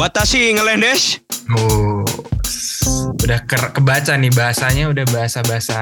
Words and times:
Watashi 0.00 0.56
ngelendes. 0.56 1.20
Oh, 1.52 2.00
udah 3.20 3.40
ke 3.44 3.56
kebaca 3.76 4.16
nih 4.16 4.32
bahasanya 4.32 4.88
udah 4.88 5.04
bahasa-bahasa 5.12 5.76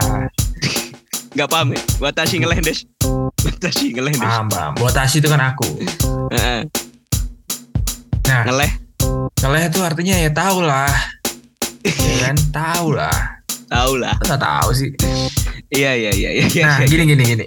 Gak 1.38 1.46
paham 1.46 1.70
ya? 1.70 1.80
Watashi 2.02 2.42
ngelendes. 2.42 2.82
Watashi 3.46 3.94
ngelendes. 3.94 4.18
paham 4.18 4.50
paham. 4.50 4.74
Watashi 4.82 5.22
itu 5.22 5.30
kan 5.30 5.38
aku. 5.38 5.70
Heeh. 6.34 6.66
Nah, 8.26 8.42
Ngeleh. 8.42 8.72
ngeleh 9.38 9.62
itu 9.70 9.78
artinya 9.86 10.14
ya 10.18 10.30
tahu 10.34 10.66
lah. 10.66 10.90
ya 11.86 12.16
kan? 12.26 12.36
Tahu 12.50 12.86
lah. 12.98 13.18
Tahu 13.70 13.92
lah. 14.02 14.18
Nggak 14.18 14.40
tahu 14.42 14.68
sih. 14.74 14.90
Iya 15.70 15.94
iya 15.94 16.10
iya 16.10 16.30
iya. 16.34 16.44
iya. 16.50 16.64
Nah, 16.66 16.78
gini 16.90 17.06
gini 17.06 17.22
gini. 17.22 17.46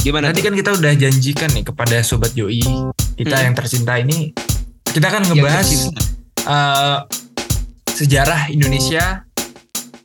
Gimana? 0.00 0.32
Tadi 0.32 0.40
kan 0.40 0.54
kita 0.56 0.70
udah 0.72 0.92
janjikan 0.96 1.50
nih 1.52 1.66
kepada 1.66 1.98
sobat 2.00 2.32
Yoi, 2.38 2.62
kita 3.18 3.36
Hmm. 3.36 3.44
yang 3.50 3.54
tercinta 3.58 3.98
ini, 3.98 4.30
kita 4.96 5.12
kan 5.12 5.20
Yang 5.22 5.30
ngebahas 5.36 5.68
eh, 6.42 6.98
sejarah 7.92 8.48
Indonesia 8.48 9.28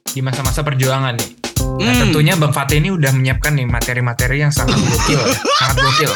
di 0.05 0.19
masa-masa 0.19 0.61
perjuangan 0.61 1.15
nih. 1.15 1.31
Nah, 1.79 1.93
Hmm. 1.93 2.01
tentunya 2.03 2.35
Bang 2.35 2.51
Fatih 2.51 2.77
ini 2.77 2.91
udah 2.91 3.11
menyiapkan 3.11 3.53
nih 3.53 3.63
materi-materi 3.63 4.41
yang 4.41 4.51
sangat 4.51 4.75
gokil, 4.75 5.21
sangat 5.61 5.77
gokil. 5.79 6.11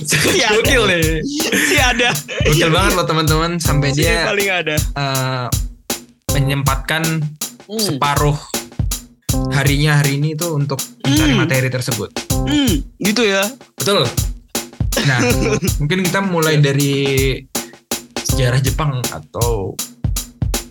Si 0.00 0.16
ada. 0.40 0.56
Gokil 0.56 0.82
nih. 0.86 1.02
Si 1.44 1.76
ada. 1.76 2.08
Gokil 2.46 2.70
banget 2.70 2.92
loh 2.94 3.04
teman-teman 3.04 3.50
sampai 3.58 3.92
Si 3.92 4.00
dia 4.00 4.24
paling 4.24 4.48
ada. 4.48 4.76
eh, 4.78 5.46
menyempatkan 6.30 7.02
Hmm. 7.66 7.78
separuh 7.78 8.34
harinya 9.52 9.94
hari 9.94 10.16
ini 10.16 10.34
tuh 10.34 10.56
untuk 10.56 10.80
mencari 11.04 11.30
Hmm. 11.30 11.38
materi 11.38 11.68
tersebut. 11.68 12.08
Hmm, 12.32 12.72
gitu 12.96 13.22
ya. 13.22 13.44
Betul. 13.76 14.08
Nah, 15.00 15.18
mungkin 15.78 16.02
kita 16.02 16.18
mulai 16.20 16.58
dari 16.58 16.94
sejarah 18.40 18.64
Jepang 18.64 18.92
atau 19.12 19.76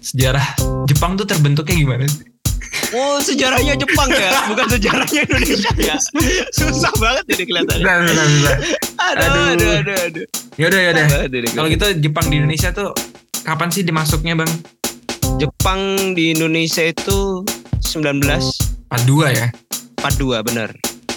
sejarah 0.01 0.57
Jepang 0.89 1.13
tuh 1.13 1.29
terbentuknya 1.29 1.77
gimana 1.77 2.09
sih? 2.09 2.25
Oh, 2.97 3.21
sejarahnya 3.21 3.77
Jepang 3.77 4.09
ya, 4.09 4.49
bukan 4.49 4.65
sejarahnya 4.73 5.21
Indonesia 5.29 5.69
ya. 5.77 5.93
Susah 6.49 6.89
banget 6.97 7.29
ini 7.29 7.45
kelihatannya. 7.45 7.85
Nah, 7.85 7.97
nah, 8.09 8.25
nah. 8.25 8.57
Aduh, 9.13 9.21
Aduh. 9.21 9.45
aduh, 9.53 9.69
aduh, 9.85 9.97
aduh. 10.01 10.25
Yaudah, 10.57 10.79
yaudah. 10.81 11.05
Kalau 11.29 11.69
gitu 11.69 11.85
Jepang 12.01 12.25
di 12.33 12.41
Indonesia 12.41 12.73
tuh 12.73 12.89
kapan 13.45 13.69
sih 13.69 13.85
dimasuknya 13.85 14.33
bang? 14.33 14.49
Jepang 15.37 16.17
di 16.17 16.33
Indonesia 16.33 16.81
itu 16.81 17.45
1942 17.85 18.97
42 18.97 19.29
ya? 19.37 20.41
bener. 20.41 20.73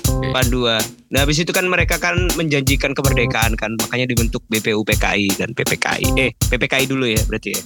42. 0.07 0.79
Nah, 1.13 1.19
habis 1.23 1.39
itu 1.43 1.51
kan 1.51 1.67
mereka 1.67 1.99
kan 1.99 2.29
menjanjikan 2.35 2.97
kemerdekaan 2.97 3.55
kan, 3.55 3.75
makanya 3.79 4.11
dibentuk 4.11 4.43
BPUPKI 4.49 5.39
dan 5.39 5.53
PPKI. 5.53 6.07
Eh, 6.19 6.31
PPKI 6.49 6.85
dulu 6.89 7.07
ya 7.11 7.23
berarti 7.27 7.51
ya. 7.53 7.63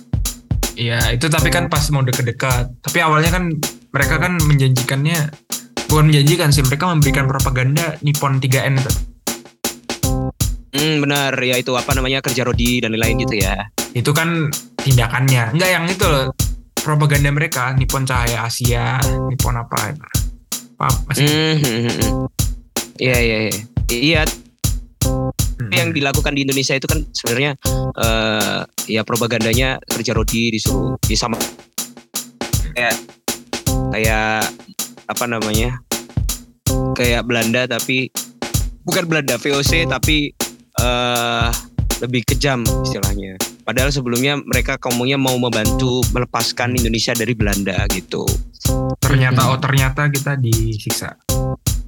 Iya, 0.77 1.01
itu 1.17 1.33
tapi 1.33 1.48
kan 1.48 1.73
pas 1.73 1.89
mau 1.89 2.05
deket-dekat. 2.05 2.84
Tapi 2.84 2.98
awalnya 3.01 3.33
kan 3.33 3.48
mereka 3.97 4.20
kan 4.20 4.37
menjanjikannya 4.37 5.33
bukan 5.89 6.12
menjanjikan 6.12 6.53
sih, 6.53 6.61
mereka 6.67 6.92
memberikan 6.92 7.25
propaganda 7.25 7.97
Nippon 8.05 8.37
3N 8.42 8.77
itu. 8.77 8.92
Hmm, 10.77 11.01
benar. 11.01 11.33
Ya 11.41 11.57
itu 11.57 11.73
apa 11.73 11.97
namanya 11.97 12.20
kerja 12.20 12.45
rodi 12.45 12.84
dan 12.84 12.92
lain-lain 12.92 13.25
gitu 13.25 13.41
ya. 13.41 13.57
Itu 13.97 14.12
kan 14.12 14.53
tindakannya. 14.84 15.57
Enggak 15.57 15.70
yang 15.73 15.84
itu 15.89 16.05
loh. 16.05 16.37
Propaganda 16.77 17.33
mereka 17.33 17.73
Nippon 17.75 18.05
Cahaya 18.05 18.45
Asia, 18.47 19.01
Nippon 19.33 19.57
apa? 19.57 19.97
Masih 20.78 21.24
Hmm, 21.56 21.80
hmm. 21.88 22.10
Iya, 22.96 23.16
iya, 23.20 23.38
iya. 23.48 23.60
Iya, 23.86 24.22
yang 25.72 25.94
dilakukan 25.94 26.36
di 26.36 26.44
Indonesia 26.44 26.74
itu 26.77 26.86
kan 26.88 27.05
sebenarnya 27.14 27.56
eh 27.96 28.60
ya 28.91 29.02
propagandanya 29.06 29.80
kerja 29.88 30.12
rodi 30.12 30.52
disuruh 30.52 30.98
di 31.00 31.16
sama 31.16 31.38
kayak 32.77 32.96
kayak 33.94 34.52
apa 35.06 35.24
namanya 35.24 35.80
kayak 36.98 37.24
Belanda 37.24 37.64
tapi 37.70 38.11
bukan 38.84 39.05
Belanda 39.08 39.39
VOC 39.39 39.89
tapi 39.89 40.34
eh 40.77 41.48
lebih 42.05 42.28
kejam 42.28 42.61
istilahnya. 42.84 43.40
Padahal 43.64 43.89
sebelumnya 43.89 44.36
mereka 44.36 44.77
ngomongnya 44.77 45.17
mau 45.17 45.34
membantu 45.40 46.05
melepaskan 46.12 46.77
Indonesia 46.77 47.17
dari 47.17 47.33
Belanda 47.33 47.89
gitu. 47.89 48.28
Ternyata 49.06 49.40
oh 49.46 49.58
ternyata 49.58 50.02
kita 50.06 50.33
disiksa. 50.34 51.14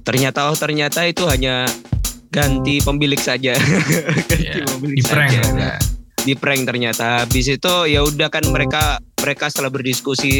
Ternyata 0.01 0.39
oh 0.45 0.55
ternyata 0.55 1.03
itu 1.03 1.23
hanya 1.25 1.67
ganti 2.27 2.79
pemilik 2.79 3.17
saja. 3.17 3.53
ganti 4.29 4.47
Iya, 4.55 4.65
pemilik 4.65 4.95
Di 4.95 5.03
prank 5.03 5.31
saja. 5.33 5.51
ya. 5.55 5.73
di 6.19 6.35
prank 6.35 6.61
ternyata 6.63 7.23
habis 7.23 7.47
itu 7.47 7.73
ya 7.85 7.99
udah 8.01 8.27
kan 8.27 8.43
mereka 8.45 8.99
mereka 9.17 9.47
setelah 9.47 9.69
berdiskusi 9.69 10.35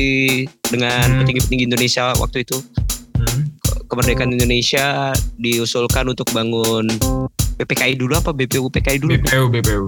dengan 0.62 1.08
Hmm. 1.08 1.18
petinggi-petinggi 1.24 1.66
Indonesia 1.66 2.12
waktu 2.14 2.44
itu 2.44 2.60
Hmm. 3.16 3.48
ke- 3.58 3.88
kemerdekaan 3.88 4.28
Indonesia 4.30 5.12
diusulkan 5.36 6.04
untuk 6.06 6.28
bangun 6.30 6.84
PPKI 7.56 7.96
dulu 7.96 8.12
apa 8.14 8.32
BPUPKI 8.32 8.98
dulu 8.98 9.16
BPU 9.18 9.46
BPU. 9.50 9.84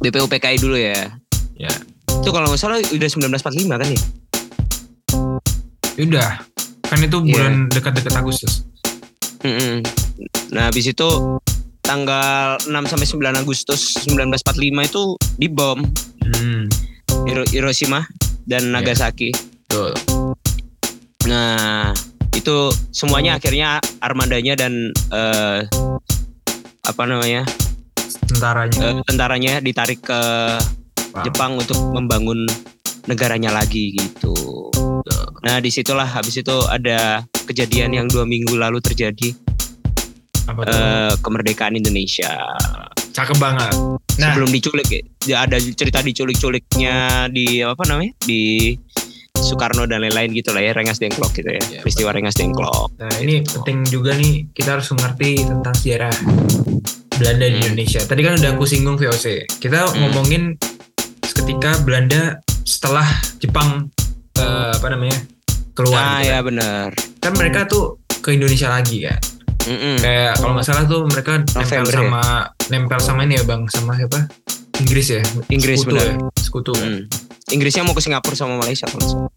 BPUPKI 0.00 0.56
dulu 0.58 0.74
ya 0.74 1.14
Ya. 1.56 1.70
itu 2.12 2.28
kalau 2.28 2.46
nggak 2.48 2.58
salah 2.58 2.82
udah 2.82 3.08
1945 3.08 3.78
kan 3.78 3.88
ya 3.88 4.02
Udah. 5.98 6.40
Kan 6.82 6.98
itu 7.00 7.18
Iya. 7.18 7.32
bulan 7.32 7.54
dekat-dekat 7.68 8.14
Agustus. 8.14 8.64
Mm-mm. 9.42 9.82
nah 10.48 10.70
habis 10.70 10.86
itu 10.86 11.08
tanggal 11.80 12.54
6 12.62 12.86
sampai 12.86 13.02
9 13.04 13.34
Agustus 13.34 13.98
1945 13.98 14.54
itu 14.84 15.02
dibom 15.34 15.82
Hmm. 16.22 16.70
Hiro- 17.26 17.48
Hiroshima 17.48 18.06
dan 18.44 18.70
Iya. 18.70 18.78
Nagasaki 18.78 19.34
Betul. 19.66 19.98
Nah, 21.24 21.90
itu 22.30 22.56
semuanya 22.90 23.34
akhirnya 23.34 23.68
armadanya 23.98 24.54
dan 24.54 24.72
eh, 25.08 25.66
apa 26.82 27.02
namanya 27.02 27.42
Tentaranya. 28.22 28.78
eh, 28.80 28.94
tentaranya 29.02 29.52
ditarik 29.58 30.02
ke 30.02 30.20
Wow. 31.10 31.24
Jepang 31.24 31.52
untuk 31.56 31.76
membangun 31.90 32.46
negaranya 33.04 33.50
lagi 33.50 33.92
gitu. 33.92 34.32
Nah, 35.42 35.58
di 35.58 35.68
situlah 35.68 36.06
habis 36.06 36.34
itu 36.34 36.56
ada 36.64 37.20
kejadian 37.44 37.90
yang 37.92 38.06
dua 38.06 38.22
minggu 38.22 38.54
lalu 38.54 38.78
terjadi 38.78 39.34
Apa 40.44 40.62
tuh? 40.62 40.70
eh, 40.70 41.12
kemerdekaan 41.18 41.74
Indonesia. 41.74 42.30
Cakep 43.12 43.36
banget. 43.36 43.72
Nah, 44.16 44.32
Sebelum 44.32 44.50
diculik, 44.50 44.88
ya, 45.22 45.42
ada 45.42 45.56
cerita 45.56 46.00
diculik-culiknya 46.00 46.94
di 47.28 47.60
apa 47.60 47.82
namanya 47.84 48.12
di 48.20 48.72
Soekarno 49.32 49.84
dan 49.84 50.00
lain-lain 50.00 50.30
gitu 50.32 50.50
lah 50.50 50.60
ya, 50.60 50.72
Rengas 50.72 50.96
Dengklok 50.96 51.32
gitu 51.32 51.48
ya, 51.48 51.60
Ya, 51.68 51.80
peristiwa 51.82 52.10
Rengas 52.10 52.36
Dengklok. 52.36 52.94
Nah 52.96 53.10
ini 53.18 53.42
penting 53.42 53.82
juga 53.84 54.14
nih 54.14 54.46
kita 54.50 54.78
harus 54.78 54.86
mengerti 54.92 55.42
tentang 55.42 55.74
sejarah 55.74 56.14
Belanda 57.12 57.46
di 57.46 57.52
Hmm. 57.52 57.66
Indonesia. 57.66 58.00
Tadi 58.00 58.20
kan 58.20 58.32
udah 58.36 58.50
aku 58.52 58.64
singgung 58.64 58.96
VOC. 58.96 59.26
Kita 59.58 59.88
Hmm. 59.88 59.98
ngomongin 59.98 60.42
ketika 61.24 61.80
Belanda 61.82 62.38
setelah 62.62 63.04
Jepang 63.38 63.90
eh, 64.38 64.70
apa 64.72 64.86
namanya 64.92 65.18
keluar. 65.72 66.00
Nah, 66.00 66.18
gitu 66.20 66.28
ya 66.28 66.38
kan. 66.38 66.42
benar. 66.48 66.88
Kan 67.20 67.32
mereka 67.36 67.60
tuh 67.68 68.00
ke 68.22 68.36
Indonesia 68.36 68.68
lagi 68.70 69.04
kan. 69.04 69.20
Mm-mm. 69.62 69.96
Kayak 70.02 70.42
kalau 70.42 70.52
nggak 70.58 70.66
salah 70.66 70.84
tuh 70.90 71.06
mereka 71.06 71.32
nempel 71.38 71.62
November 71.62 71.86
ya? 71.86 71.94
sama 71.94 72.22
nempel 72.66 72.98
sama 72.98 73.20
ini 73.22 73.34
ya 73.38 73.44
bang 73.46 73.62
sama 73.70 73.92
siapa? 73.94 74.20
Inggris 74.82 75.06
ya. 75.06 75.22
Inggris, 75.52 75.78
Sekutu 75.82 75.94
benar. 75.94 76.06
ya? 76.06 76.14
Sekutu 76.34 76.72
kan. 76.74 76.88
Mm. 76.90 77.02
Inggrisnya 77.54 77.82
mau 77.86 77.94
ke 77.94 78.02
Singapura 78.02 78.34
sama 78.34 78.58
Malaysia 78.58 78.86
kalau 78.90 79.04
salah. 79.06 79.32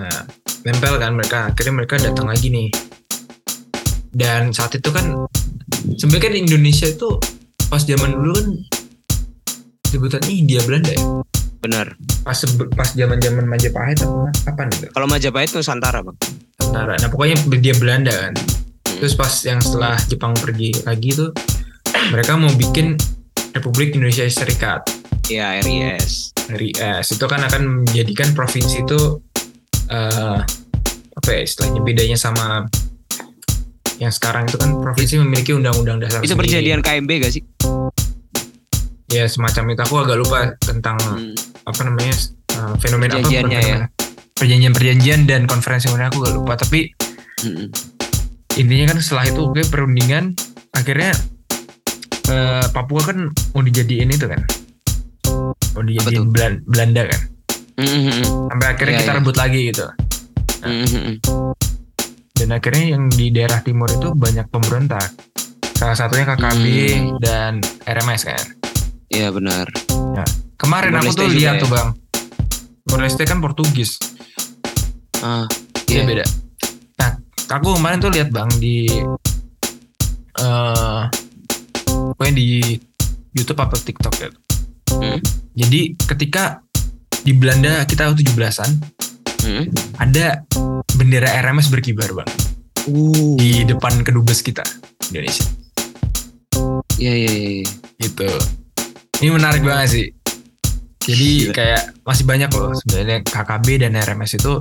Nah, 0.00 0.20
nempel 0.64 0.94
kan 0.96 1.12
mereka. 1.12 1.38
Akhirnya 1.52 1.74
mereka 1.76 2.00
datang 2.00 2.30
lagi 2.30 2.48
nih. 2.48 2.68
Dan 4.10 4.50
saat 4.56 4.74
itu 4.74 4.88
kan 4.88 5.28
sebenarnya 5.98 6.24
kan 6.30 6.34
Indonesia 6.34 6.88
itu 6.88 7.20
pas 7.68 7.84
zaman 7.84 8.16
dulu 8.16 8.32
kan 8.34 8.48
sebutan 9.90 10.22
India 10.30 10.62
Belanda 10.64 10.94
ya. 10.94 11.04
Benar. 11.60 11.92
Pas 12.24 12.38
pas 12.72 12.88
zaman-zaman 12.88 13.44
Majapahit 13.44 14.00
apa 14.00 14.32
apa 14.48 14.62
nih? 14.66 14.88
Kalau 14.90 15.06
Majapahit 15.06 15.50
Nusantara, 15.52 16.00
Bang. 16.00 16.16
Antara. 16.60 16.96
Nah, 16.96 17.08
pokoknya 17.08 17.36
dia 17.58 17.74
Belanda 17.76 18.12
kan. 18.12 18.32
Terus 18.84 19.12
pas 19.12 19.32
yang 19.44 19.60
setelah 19.60 19.96
Jepang 20.06 20.32
pergi 20.32 20.72
lagi 20.82 21.12
tuh 21.12 21.30
mereka 22.08 22.36
mau 22.36 22.52
bikin 22.52 22.96
Republik 23.52 23.92
Indonesia 23.92 24.24
Serikat. 24.26 24.84
Ya, 25.28 25.60
RIS. 25.60 26.32
RIS 26.48 27.06
itu 27.10 27.24
kan 27.24 27.40
akan 27.40 27.84
menjadikan 27.84 28.32
provinsi 28.32 28.82
itu 28.82 29.20
eh 29.86 30.38
apa 31.10 31.28
ya 31.28 31.40
istilahnya 31.40 31.80
bedanya 31.80 32.14
sama 32.14 32.64
yang 33.96 34.08
sekarang 34.08 34.46
itu 34.46 34.56
kan 34.56 34.80
provinsi 34.80 35.20
memiliki 35.20 35.52
undang-undang 35.52 36.00
dasar 36.00 36.18
Itu 36.18 36.32
sendiri. 36.32 36.40
perjanjian 36.64 36.80
KMB 36.80 37.10
gak 37.20 37.32
sih? 37.32 37.42
ya 39.10 39.26
semacam 39.26 39.74
itu 39.74 39.82
aku 39.82 39.96
agak 39.98 40.16
lupa 40.16 40.38
tentang 40.56 40.94
Hmm. 41.02 41.34
Apa 41.70 41.82
namanya 41.82 42.14
eh, 42.50 42.74
fenomena 42.78 43.14
apa 43.14 43.26
ya. 43.26 43.40
fenomena. 43.40 43.86
perjanjian-perjanjian 44.32 45.20
dan 45.24 45.44
konferensi 45.44 45.86
mana 45.88 46.08
aku 46.08 46.20
agak 46.20 46.34
lupa 46.34 46.54
tapi 46.56 46.90
Mm-mm. 47.40 47.66
intinya 48.54 48.90
kan 48.90 48.98
setelah 48.98 49.24
itu 49.26 49.40
oke 49.42 49.62
perundingan 49.66 50.32
akhirnya 50.72 51.12
eh, 52.26 52.64
Papua 52.68 53.02
kan 53.04 53.18
mau 53.50 53.62
dijadiin 53.62 54.08
itu 54.08 54.24
kan 54.24 54.40
Oh 55.70 55.82
di, 55.82 55.94
Apa 55.94 56.10
di 56.10 56.18
tuh? 56.18 56.26
Belan- 56.26 56.66
Belanda 56.66 57.06
kan. 57.06 57.20
Mm-mm. 57.76 58.26
Sampai 58.50 58.66
akhirnya 58.68 58.90
Iya, 58.92 59.00
kita 59.00 59.12
iya. 59.12 59.18
rebut 59.22 59.36
lagi 59.38 59.60
gitu. 59.70 59.86
Mm-mm. 60.60 61.14
Dan 62.34 62.48
akhirnya 62.50 62.84
yang 62.90 63.06
di 63.06 63.30
daerah 63.30 63.62
timur 63.62 63.86
itu 63.86 64.10
banyak 64.10 64.50
pemberontak. 64.50 65.14
Salah 65.72 65.94
satunya 65.94 66.26
KKB 66.26 66.64
Hmm. 66.66 67.06
dan 67.22 67.52
RMS 67.86 68.26
kan. 68.26 68.44
Iya 69.08 69.30
benar. 69.30 69.70
Kemarin 70.60 70.92
Timor 70.92 71.00
aku 71.00 71.08
Leste 71.08 71.18
tuh 71.18 71.28
lihat 71.32 71.54
ya? 71.56 71.60
tuh 71.60 71.68
bang. 71.68 71.88
Timor 72.84 73.00
Leste 73.00 73.22
kan 73.24 73.38
Portugis. 73.40 73.96
Ah, 75.20 75.44
Iya 75.88 75.96
iya. 75.96 76.02
beda. 76.04 76.24
Nah, 76.96 77.10
aku 77.50 77.74
kemarin 77.74 77.98
tuh 77.98 78.12
lihat 78.12 78.28
bang 78.28 78.50
di 78.56 78.86
eh 80.36 81.02
pokoknya 81.86 82.34
di 82.34 82.46
YouTube 83.32 83.58
atau 83.58 83.76
TikTok 83.76 84.14
ya. 84.18 84.28
Hmm. 84.92 85.18
Jadi 85.52 85.80
ketika 85.98 86.60
di 87.20 87.32
Belanda 87.32 87.84
kita 87.84 88.12
17-an 88.12 89.00
Mm. 89.40 89.72
ada 89.96 90.44
bendera 90.92 91.32
RMS 91.40 91.72
berkibar 91.72 92.12
bang 92.12 92.28
Uh, 92.84 93.36
di 93.36 93.64
depan 93.64 94.04
kedubes 94.04 94.40
kita 94.40 94.60
Indonesia. 95.08 95.48
iya 96.96 97.12
iya 97.14 97.32
iya. 97.32 97.64
Gitu. 97.98 98.28
Ini 99.18 99.32
menarik 99.32 99.60
banget 99.60 99.88
sih. 99.90 100.06
Jadi 101.00 101.48
Gila. 101.48 101.54
kayak 101.56 101.82
masih 102.04 102.24
banyak 102.28 102.50
loh 102.52 102.76
sebenarnya 102.76 103.18
KKB 103.24 103.66
dan 103.80 103.92
RMS 103.96 104.36
itu 104.36 104.52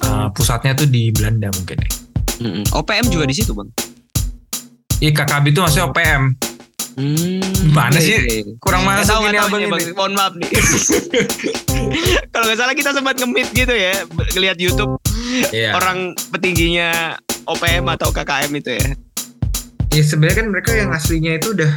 eh, 0.00 0.26
pusatnya 0.32 0.72
tuh 0.72 0.88
di 0.88 1.12
Belanda 1.12 1.52
mungkin 1.52 1.76
ya. 1.76 1.90
Mm-mm. 2.42 2.64
OPM 2.72 3.06
juga 3.12 3.24
di 3.28 3.36
situ 3.36 3.52
bang. 3.52 3.68
Iya 4.98 5.12
KKB 5.12 5.44
itu 5.52 5.60
maksudnya 5.60 5.86
OPM. 5.92 6.24
Hmm, 6.92 7.40
Gimana 7.40 7.96
iya, 7.96 8.04
sih? 8.04 8.12
iya, 8.20 8.44
iya. 8.44 8.52
Kurang 8.60 8.84
masuk 8.84 9.16
tahu, 9.16 9.32
ini 9.32 9.38
abang 9.40 9.60
nih, 9.60 9.68
ini. 9.68 9.72
Bang. 9.72 9.80
Mohon 9.96 10.12
maaf 10.12 10.32
nih. 10.36 10.50
Kalau 12.32 12.44
nggak 12.44 12.58
salah 12.60 12.74
kita 12.76 12.90
sempat 12.92 13.14
nge-meet 13.16 13.48
gitu 13.56 13.72
ya, 13.72 13.94
ngelihat 14.36 14.56
YouTube 14.60 15.00
Iya. 15.48 15.72
orang 15.72 16.12
petingginya 16.28 17.16
OPM 17.48 17.88
atau 17.88 18.12
KKM 18.12 18.52
itu 18.52 18.70
ya. 18.76 18.86
Ya 19.92 20.02
sebenarnya 20.04 20.44
kan 20.44 20.48
mereka 20.52 20.70
yang 20.72 20.92
aslinya 20.92 21.40
itu 21.40 21.56
udah 21.56 21.72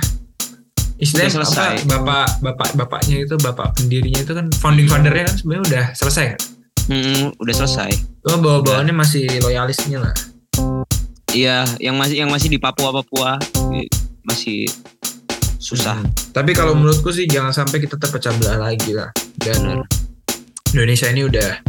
istilahnya 0.96 1.44
selesai. 1.44 1.84
apa, 1.84 2.00
bapak 2.00 2.28
bapak 2.40 2.70
bapaknya 2.80 3.28
itu 3.28 3.36
bapak 3.40 3.76
pendirinya 3.76 4.24
itu 4.24 4.32
kan 4.32 4.48
founding 4.60 4.88
fathernya 4.88 5.28
kan 5.28 5.36
sebenarnya 5.36 5.64
udah 5.68 5.86
selesai 5.96 6.26
kan. 6.36 6.40
Hmm, 6.86 7.24
udah 7.42 7.56
selesai. 7.56 7.92
Cuma 8.22 8.38
bawa 8.40 8.58
bawaannya 8.62 8.96
masih 8.96 9.26
loyalisnya 9.42 10.00
lah. 10.06 10.16
Iya, 11.36 11.68
yang 11.84 12.00
masih 12.00 12.24
yang 12.24 12.30
masih 12.32 12.48
di 12.48 12.62
Papua 12.62 12.96
Papua 12.96 13.36
masih 14.24 14.70
susah. 15.60 16.00
Hmm. 16.00 16.14
Tapi 16.32 16.56
kalau 16.56 16.78
menurutku 16.78 17.12
sih 17.12 17.28
jangan 17.28 17.52
sampai 17.52 17.84
kita 17.84 18.00
terpecah 18.00 18.32
belah 18.40 18.70
lagi 18.72 18.96
lah. 18.96 19.12
Dan 19.36 19.84
Indonesia 20.72 21.12
ini 21.12 21.28
udah 21.28 21.60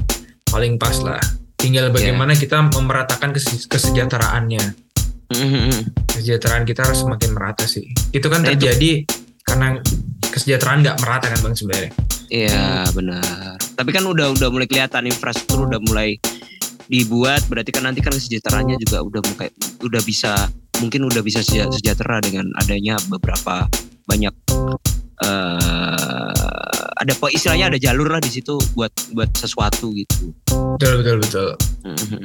paling 0.52 0.78
pas 0.78 0.94
lah. 1.02 1.18
Tinggal 1.56 1.90
bagaimana 1.90 2.36
kita 2.36 2.62
memeratakan 2.62 3.34
kese- 3.34 3.66
kesejahteraannya. 3.66 4.85
Hmm, 5.26 5.90
Kesejahteraan 6.06 6.62
kita 6.62 6.86
harus 6.86 7.02
semakin 7.02 7.30
merata 7.32 7.64
sih. 7.64 7.90
Itu 8.10 8.26
kan 8.26 8.40
Nah, 8.40 8.50
itu- 8.50 8.62
terjadi 8.62 8.90
karena 9.42 9.78
kesejahteraan 10.22 10.78
nggak 10.80 10.96
merata 10.98 11.26
kan 11.28 11.38
bang 11.40 11.54
sebenarnya. 11.54 11.90
Iya 12.26 12.90
benar. 12.90 13.54
Tapi 13.74 13.90
kan 13.90 14.02
udah 14.02 14.32
udah 14.32 14.48
mulai 14.48 14.66
kelihatan 14.66 15.06
infrastruktur 15.06 15.66
udah 15.66 15.78
mulai 15.80 16.18
dibuat. 16.86 17.46
Berarti 17.46 17.70
kan 17.70 17.84
nanti 17.84 18.00
kan 18.00 18.10
kesejahteraannya 18.10 18.78
juga 18.80 18.98
udah 19.00 19.20
mulai 19.24 19.48
udah 19.80 20.02
bisa 20.02 20.46
mungkin 20.78 21.04
udah 21.04 21.22
bisa 21.22 21.40
seja- 21.40 21.70
sejahtera 21.70 22.18
dengan 22.20 22.50
adanya 22.56 22.98
beberapa 23.06 23.66
banyak 24.04 24.34
eh 25.16 26.32
ada 26.96 27.12
apa 27.12 27.26
istilahnya 27.28 27.68
ada 27.68 27.78
jalur 27.78 28.08
lah 28.08 28.20
di 28.20 28.28
situ 28.28 28.56
buat 28.72 28.92
buat 29.12 29.30
sesuatu 29.32 29.92
gitu. 29.92 30.32
Betul 30.76 30.92
betul 31.00 31.16
betul. 31.20 31.48
Mhm. 31.82 32.22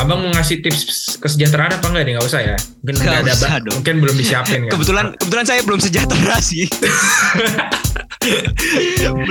Abang 0.00 0.18
mau 0.18 0.32
ngasih 0.32 0.64
tips 0.64 0.80
kesejahteraan 1.20 1.76
apa 1.76 1.86
enggak 1.86 2.04
nih? 2.04 2.12
Nggak 2.16 2.26
usah 2.26 2.40
ya. 2.40 2.56
Mungkin 2.80 2.94
nggak 2.98 3.20
ada, 3.20 3.32
usah 3.32 3.52
dong. 3.60 3.74
mungkin 3.76 3.94
belum 4.00 4.16
disiapin 4.16 4.60
kan. 4.66 4.72
Kebetulan 4.72 5.06
kebetulan 5.14 5.44
saya 5.44 5.60
belum 5.60 5.76
sejahtera 5.78 6.36
sih. 6.40 6.64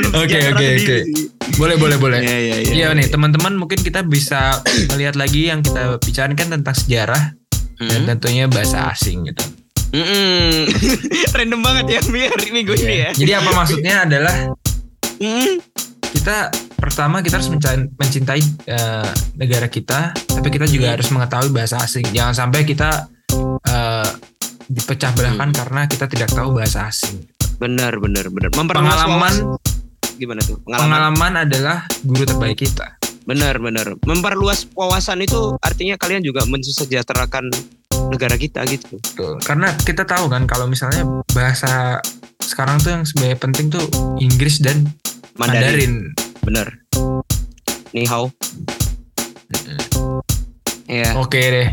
Oke, 0.10 0.38
oke, 0.50 0.66
oke. 0.76 0.98
boleh 1.56 1.76
boleh 1.78 1.98
boleh. 1.98 2.20
Iya 2.20 2.38
iya 2.40 2.56
iya. 2.60 2.72
Iya 2.74 2.88
nih 2.92 3.08
teman-teman 3.08 3.54
mungkin 3.54 3.78
kita 3.78 4.02
bisa 4.02 4.60
melihat 4.92 5.14
lagi 5.14 5.46
yang 5.48 5.62
kita 5.62 5.98
bicarakan 6.00 6.58
tentang 6.58 6.76
sejarah 6.76 7.38
dan 7.80 8.02
Mhm. 8.02 8.08
tentunya 8.08 8.46
bahasa 8.46 8.90
asing 8.90 9.30
gitu. 9.30 9.46
Mm-mm. 9.90 10.70
Random 11.38 11.62
banget 11.62 11.86
ya 11.88 12.02
biar 12.04 12.34
minggu 12.50 12.74
ini 12.76 12.96
ya. 13.00 13.10
Jadi 13.14 13.32
apa 13.32 13.50
maksudnya 13.54 13.96
adalah 14.04 14.36
Mm. 15.18 15.60
kita 16.10 16.50
pertama 16.80 17.22
kita 17.22 17.38
harus 17.38 17.52
mencintai 17.94 18.42
eh, 18.66 19.10
negara 19.36 19.68
kita, 19.68 20.12
tapi 20.16 20.48
kita 20.50 20.66
juga 20.66 20.92
Hmm. 20.92 20.96
harus 20.98 21.08
mengetahui 21.12 21.52
bahasa 21.52 21.78
asing. 21.80 22.08
Jangan 22.10 22.34
sampai 22.34 22.64
kita 22.64 23.08
eh, 23.64 24.10
dipecah 24.66 25.12
belahkan 25.14 25.50
Hmm. 25.54 25.58
karena 25.58 25.82
kita 25.86 26.06
tidak 26.06 26.30
tahu 26.32 26.56
bahasa 26.56 26.90
asing. 26.90 27.22
Benar 27.60 28.00
benar 28.00 28.32
benar. 28.32 28.50
Pengalaman 28.50 29.60
gimana 30.16 30.42
tuh? 30.42 30.58
Pengalaman. 30.64 30.84
pengalaman 30.84 31.34
adalah 31.46 31.78
guru 32.02 32.24
terbaik 32.24 32.60
kita. 32.60 32.98
Benar 33.24 33.62
benar. 33.62 33.94
Memperluas 34.04 34.66
wawasan 34.74 35.22
itu 35.22 35.54
artinya 35.62 35.96
kalian 35.96 36.24
juga 36.24 36.44
mensejahterakan 36.46 37.52
negara 38.10 38.36
kita 38.36 38.66
gitu. 38.66 38.98
Betul. 38.98 39.38
Karena 39.44 39.76
kita 39.78 40.02
tahu 40.04 40.32
kan 40.32 40.50
kalau 40.50 40.66
misalnya 40.66 41.06
bahasa 41.32 42.02
sekarang 42.42 42.82
tuh 42.82 42.90
yang 42.90 43.04
sebenarnya 43.06 43.38
penting 43.38 43.70
tuh 43.70 43.86
Inggris 44.18 44.64
dan 44.64 44.90
Mandarin. 45.38 46.10
Mandarin. 46.10 46.29
Benar. 46.44 46.68
Ni 47.94 48.06
hao. 48.06 48.30
Ya. 50.90 51.14
Oke 51.18 51.40
deh. 51.40 51.68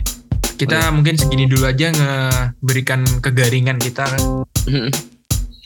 Kita 0.56 0.88
mungkin 0.92 1.20
segini 1.20 1.44
dulu 1.44 1.68
aja 1.68 1.92
ngeberikan 1.92 3.04
kegaringan 3.20 3.76
kita 3.76 4.08
kan. 4.08 4.22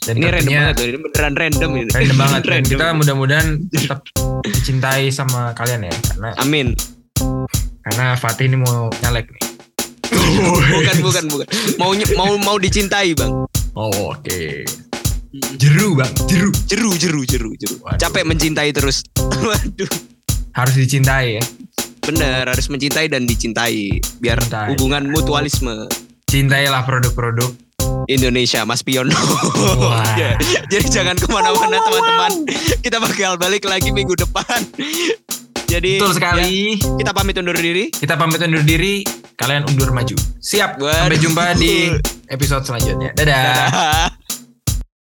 Dan 0.00 0.14
ini 0.16 0.26
random 0.32 0.52
banget 0.56 0.74
tuh. 0.74 0.86
Ini 0.88 0.98
beneran 0.98 1.34
random 1.36 1.70
ini. 1.76 1.90
random 1.92 2.16
banget. 2.18 2.40
Dan 2.46 2.50
Random. 2.50 2.70
kita 2.72 2.86
mudah-mudahan 2.96 3.48
tetap 3.74 4.00
dicintai 4.42 5.12
sama 5.12 5.52
kalian 5.54 5.86
ya. 5.86 5.94
Karena 6.10 6.30
Amin. 6.40 6.74
karena 7.80 8.16
Fatih 8.16 8.48
ini 8.48 8.58
mau 8.58 8.88
nyalek 9.04 9.28
nih. 9.28 9.42
bukan 10.74 10.96
bukan 11.04 11.24
bukan. 11.30 11.46
Mau 11.78 11.92
mau 12.16 12.30
mau 12.40 12.56
dicintai, 12.58 13.14
Bang. 13.14 13.46
Oh, 13.78 14.16
oke. 14.16 14.66
Jeru 15.30 15.94
bang, 15.94 16.10
jeru. 16.26 16.50
Jeru 16.66 16.90
jeru 16.98 17.22
jeru 17.22 17.50
jeru. 17.54 17.78
Waduh. 17.86 18.02
Capek 18.02 18.26
mencintai 18.26 18.74
terus. 18.74 19.06
Waduh. 19.46 19.86
Harus 20.50 20.74
dicintai 20.74 21.38
ya. 21.38 21.44
Bener, 22.02 22.50
harus 22.50 22.66
mencintai 22.66 23.06
dan 23.06 23.30
dicintai 23.30 24.02
biar 24.18 24.42
Cintai. 24.42 24.74
hubungan 24.74 25.06
mutualisme 25.06 25.86
Cintailah 26.26 26.82
produk-produk. 26.82 27.54
Indonesia 28.06 28.66
Mas 28.66 28.82
Piono. 28.82 29.14
Wah. 29.78 30.02
Ya, 30.18 30.34
Jadi 30.66 30.90
jangan 30.90 31.14
ke 31.14 31.30
mana-mana 31.30 31.78
teman-teman. 31.78 32.32
Kita 32.82 32.98
bakal 32.98 33.38
balik 33.38 33.70
lagi 33.70 33.94
minggu 33.94 34.18
depan. 34.18 34.66
Jadi 35.70 36.02
Betul 36.02 36.18
sekali. 36.18 36.74
ya, 36.74 36.98
kita 36.98 37.10
pamit 37.14 37.38
undur 37.38 37.54
diri. 37.54 37.94
Kita 37.94 38.18
pamit 38.18 38.42
undur 38.42 38.66
diri, 38.66 39.06
kalian 39.38 39.62
undur 39.70 39.94
maju. 39.94 40.18
Siap. 40.42 40.82
Waduh. 40.82 41.06
Sampai 41.06 41.18
jumpa 41.22 41.44
di 41.54 41.94
episode 42.26 42.66
selanjutnya. 42.66 43.14
Dadah. 43.14 43.38
Dadah. 43.38 44.10